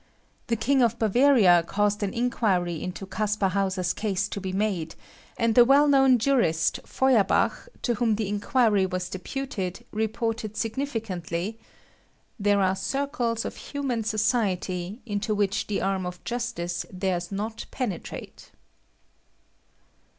The 0.47 0.55
King 0.55 0.81
of 0.81 0.97
Bavaria 0.97 1.61
caused 1.61 2.01
an 2.01 2.11
inquiry 2.11 2.81
into 2.81 3.05
Caspar 3.05 3.49
Hauser's 3.49 3.93
case 3.93 4.27
to 4.29 4.41
be 4.41 4.51
made, 4.51 4.95
and 5.37 5.53
the 5.53 5.63
well 5.63 5.87
known 5.87 6.17
jurist, 6.17 6.79
Feuerbach, 6.87 7.69
to 7.83 7.93
whom 7.93 8.15
the 8.15 8.27
inquiry 8.27 8.87
was 8.87 9.09
deputed, 9.09 9.85
reported 9.91 10.57
significantly, 10.57 11.59
"_There 12.41 12.57
are 12.67 12.75
circles 12.75 13.45
of 13.45 13.55
human 13.57 14.03
society 14.03 15.03
into 15.05 15.35
which 15.35 15.67
the 15.67 15.81
arm 15.81 16.07
of 16.07 16.23
justice 16.23 16.83
dares 16.97 17.31
not 17.31 17.67
penetrate. 17.69 18.49